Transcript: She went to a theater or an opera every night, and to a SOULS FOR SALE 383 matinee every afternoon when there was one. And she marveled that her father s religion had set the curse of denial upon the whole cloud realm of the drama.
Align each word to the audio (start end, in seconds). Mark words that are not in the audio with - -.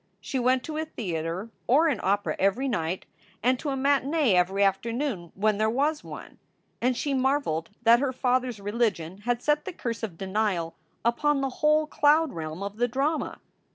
She 0.19 0.39
went 0.39 0.63
to 0.63 0.77
a 0.77 0.85
theater 0.85 1.51
or 1.67 1.87
an 1.87 1.99
opera 2.01 2.35
every 2.39 2.67
night, 2.67 3.05
and 3.43 3.59
to 3.59 3.69
a 3.69 3.73
SOULS 3.73 3.77
FOR 3.77 3.83
SALE 3.85 3.99
383 4.01 4.21
matinee 4.31 4.35
every 4.39 4.63
afternoon 4.63 5.31
when 5.35 5.57
there 5.59 5.69
was 5.69 6.03
one. 6.03 6.39
And 6.81 6.97
she 6.97 7.13
marveled 7.13 7.69
that 7.83 7.99
her 7.99 8.11
father 8.11 8.47
s 8.47 8.59
religion 8.59 9.19
had 9.19 9.43
set 9.43 9.65
the 9.65 9.73
curse 9.73 10.01
of 10.01 10.17
denial 10.17 10.75
upon 11.05 11.41
the 11.41 11.49
whole 11.61 11.85
cloud 11.85 12.33
realm 12.33 12.63
of 12.63 12.77
the 12.77 12.87
drama. 12.87 13.41